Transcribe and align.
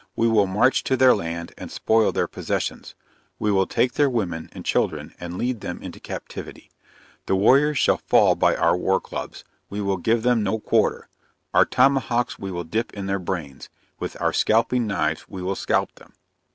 We 0.15 0.27
will 0.27 0.47
march 0.47 0.83
to 0.85 0.97
their 0.97 1.13
land 1.13 1.53
and 1.59 1.71
spoil 1.71 2.11
their 2.11 2.25
possessions. 2.27 2.95
We 3.37 3.51
will 3.51 3.67
take 3.67 3.93
their 3.93 4.09
women 4.09 4.49
and 4.51 4.65
children, 4.65 5.13
and 5.19 5.37
lead 5.37 5.61
them 5.61 5.79
into 5.79 5.99
captivity. 5.99 6.71
The 7.27 7.35
warriors 7.35 7.77
shall 7.77 7.99
fall 7.99 8.33
by 8.33 8.55
our 8.55 8.75
war 8.75 8.99
clubs 8.99 9.43
we 9.69 9.79
will 9.79 9.97
give 9.97 10.23
them 10.23 10.41
no 10.41 10.57
quarter. 10.57 11.07
Our 11.53 11.65
tomahawks 11.65 12.39
we 12.39 12.51
will 12.51 12.63
dip 12.63 12.91
in 12.93 13.05
their 13.05 13.19
brains! 13.19 13.69
with 13.99 14.19
our 14.19 14.33
scalping 14.33 14.87
knives 14.87 15.27
we 15.29 15.43
will 15.43 15.53
scalp 15.55 15.93
them." 15.93 16.13